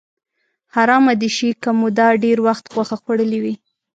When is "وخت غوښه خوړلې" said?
2.47-3.39